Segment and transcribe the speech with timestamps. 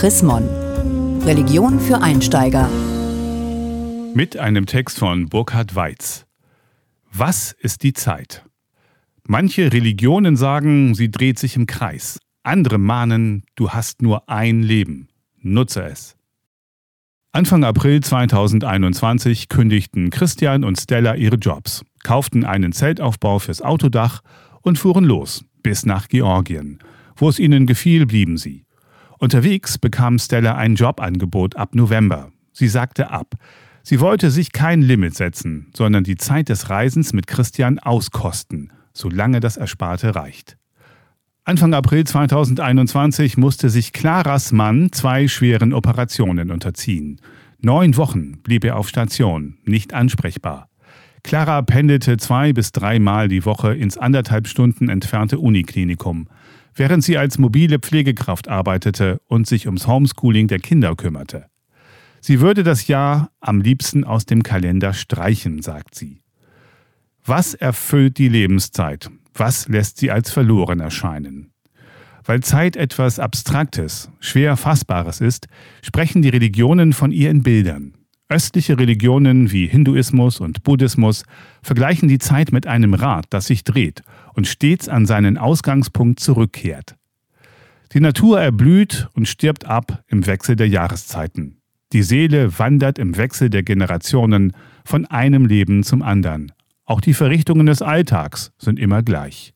[0.00, 0.48] Chris Mon.
[1.26, 2.70] Religion für Einsteiger.
[4.14, 6.24] Mit einem Text von Burkhard Weiz.
[7.12, 8.46] Was ist die Zeit?
[9.28, 12.18] Manche Religionen sagen, sie dreht sich im Kreis.
[12.42, 15.08] Andere mahnen, du hast nur ein Leben.
[15.42, 16.16] Nutze es.
[17.32, 24.22] Anfang April 2021 kündigten Christian und Stella ihre Jobs, kauften einen Zeltaufbau fürs Autodach
[24.62, 26.78] und fuhren los bis nach Georgien.
[27.16, 28.64] Wo es ihnen gefiel, blieben sie.
[29.20, 32.32] Unterwegs bekam Stella ein Jobangebot ab November.
[32.52, 33.34] Sie sagte ab.
[33.82, 39.40] Sie wollte sich kein Limit setzen, sondern die Zeit des Reisens mit Christian auskosten, solange
[39.40, 40.56] das Ersparte reicht.
[41.44, 47.20] Anfang April 2021 musste sich Claras Mann zwei schweren Operationen unterziehen.
[47.60, 50.70] Neun Wochen blieb er auf Station, nicht ansprechbar.
[51.22, 56.28] Clara pendelte zwei bis dreimal die Woche ins anderthalb Stunden entfernte Uniklinikum,
[56.80, 61.44] während sie als mobile Pflegekraft arbeitete und sich ums Homeschooling der Kinder kümmerte.
[62.22, 66.22] Sie würde das Jahr am liebsten aus dem Kalender streichen, sagt sie.
[67.22, 69.10] Was erfüllt die Lebenszeit?
[69.34, 71.52] Was lässt sie als verloren erscheinen?
[72.24, 75.48] Weil Zeit etwas Abstraktes, schwer Fassbares ist,
[75.82, 77.92] sprechen die Religionen von ihr in Bildern.
[78.30, 81.24] Östliche Religionen wie Hinduismus und Buddhismus
[81.62, 84.02] vergleichen die Zeit mit einem Rad, das sich dreht
[84.34, 86.94] und stets an seinen Ausgangspunkt zurückkehrt.
[87.92, 91.56] Die Natur erblüht und stirbt ab im Wechsel der Jahreszeiten.
[91.92, 94.52] Die Seele wandert im Wechsel der Generationen
[94.84, 96.52] von einem Leben zum anderen.
[96.84, 99.54] Auch die Verrichtungen des Alltags sind immer gleich.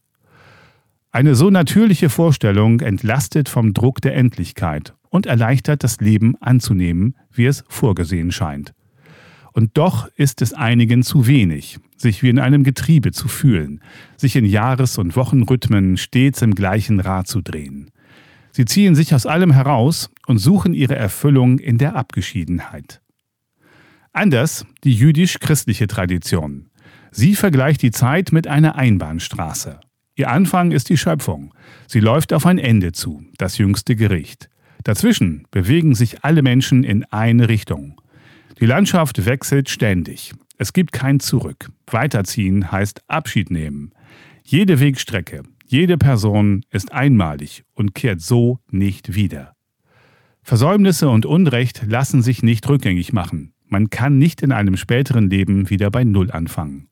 [1.15, 7.47] Eine so natürliche Vorstellung entlastet vom Druck der Endlichkeit und erleichtert das Leben anzunehmen, wie
[7.47, 8.75] es vorgesehen scheint.
[9.53, 13.81] Und doch ist es einigen zu wenig, sich wie in einem Getriebe zu fühlen,
[14.17, 17.93] sich in Jahres- und Wochenrhythmen stets im gleichen Rad zu drehen.
[18.51, 23.01] Sie ziehen sich aus allem heraus und suchen ihre Erfüllung in der Abgeschiedenheit.
[24.13, 26.71] Anders die jüdisch-christliche Tradition.
[27.13, 29.79] Sie vergleicht die Zeit mit einer Einbahnstraße.
[30.17, 31.53] Ihr Anfang ist die Schöpfung.
[31.89, 34.49] Sie läuft auf ein Ende zu, das jüngste Gericht.
[34.85, 38.01] Dazwischen bewegen sich alle Menschen in eine Richtung.
[38.61, 40.33] Die Landschaft wechselt ständig.
[40.57, 41.71] Es gibt kein Zurück.
[41.87, 43.93] Weiterziehen heißt Abschied nehmen.
[44.45, 49.55] Jede Wegstrecke, jede Person ist einmalig und kehrt so nicht wieder.
[50.43, 53.55] Versäumnisse und Unrecht lassen sich nicht rückgängig machen.
[53.67, 56.89] Man kann nicht in einem späteren Leben wieder bei Null anfangen.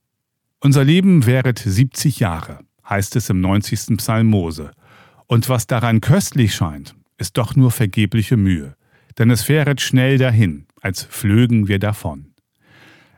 [0.58, 3.96] Unser Leben währet 70 Jahre, heißt es im 90.
[3.96, 4.70] Psalm Mose.
[5.26, 8.76] Und was daran köstlich scheint, ist doch nur vergebliche Mühe,
[9.18, 12.32] denn es fähret schnell dahin, als flögen wir davon.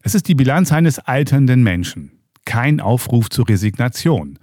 [0.03, 2.13] Es ist die Bilanz eines alternden Menschen,
[2.45, 4.39] kein Aufruf zur Resignation,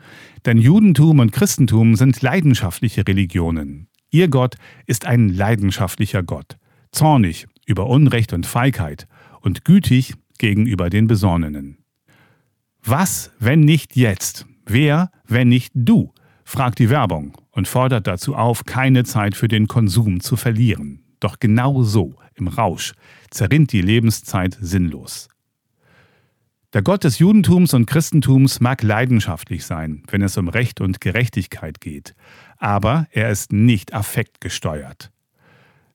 [0.45, 3.87] denn Judentum und Christentum sind leidenschaftliche Religionen.
[4.09, 4.55] Ihr Gott
[4.87, 6.57] ist ein leidenschaftlicher Gott,
[6.91, 9.07] zornig über Unrecht und Feigheit
[9.39, 11.77] und gütig gegenüber den Besonnenen.
[12.83, 14.47] Was, wenn nicht jetzt?
[14.73, 16.13] Wer, wenn nicht du?
[16.45, 21.03] fragt die Werbung und fordert dazu auf, keine Zeit für den Konsum zu verlieren.
[21.19, 22.93] Doch genau so, im Rausch,
[23.29, 25.27] zerrinnt die Lebenszeit sinnlos.
[26.71, 31.81] Der Gott des Judentums und Christentums mag leidenschaftlich sein, wenn es um Recht und Gerechtigkeit
[31.81, 32.15] geht,
[32.57, 35.11] aber er ist nicht affektgesteuert.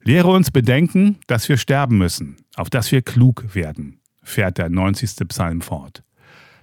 [0.02, 5.26] Lehre uns bedenken, dass wir sterben müssen, auf dass wir klug werden, fährt der 90.
[5.28, 6.02] Psalm fort.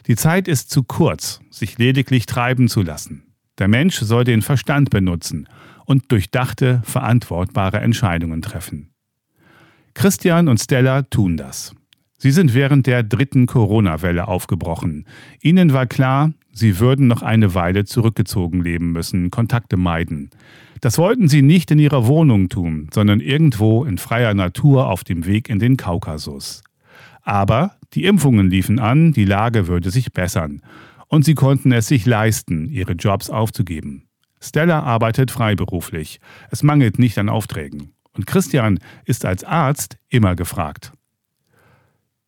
[0.07, 3.23] Die Zeit ist zu kurz, sich lediglich treiben zu lassen.
[3.57, 5.47] Der Mensch soll den Verstand benutzen
[5.85, 8.89] und durchdachte, verantwortbare Entscheidungen treffen.
[9.93, 11.75] Christian und Stella tun das.
[12.17, 15.05] Sie sind während der dritten Corona-Welle aufgebrochen.
[15.41, 20.29] Ihnen war klar, sie würden noch eine Weile zurückgezogen leben müssen, Kontakte meiden.
[20.81, 25.25] Das wollten sie nicht in ihrer Wohnung tun, sondern irgendwo in freier Natur auf dem
[25.25, 26.63] Weg in den Kaukasus.
[27.23, 30.61] Aber die Impfungen liefen an, die Lage würde sich bessern.
[31.07, 34.03] Und sie konnten es sich leisten, ihre Jobs aufzugeben.
[34.41, 36.19] Stella arbeitet freiberuflich.
[36.51, 37.93] Es mangelt nicht an Aufträgen.
[38.13, 40.91] Und Christian ist als Arzt immer gefragt.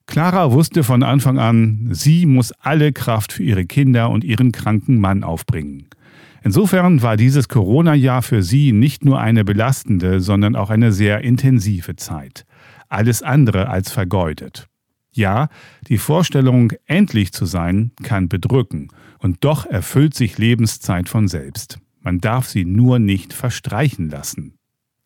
[0.08, 5.00] Clara wusste von Anfang an, sie muss alle Kraft für ihre Kinder und ihren kranken
[5.00, 5.88] Mann aufbringen.
[6.44, 11.96] Insofern war dieses Corona-Jahr für sie nicht nur eine belastende, sondern auch eine sehr intensive
[11.96, 12.46] Zeit.
[12.88, 14.68] Alles andere als vergeudet.
[15.16, 15.50] Ja,
[15.88, 18.90] die Vorstellung, endlich zu sein, kann bedrücken,
[19.20, 21.80] und doch erfüllt sich Lebenszeit von selbst.
[22.02, 24.56] Man darf sie nur nicht verstreichen lassen.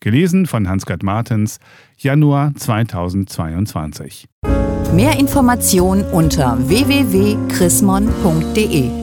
[0.00, 1.60] Gelesen von Hans-Gerd Martens,
[1.96, 4.26] Januar 2022.
[4.92, 8.99] Mehr Informationen unter www.chrismon.de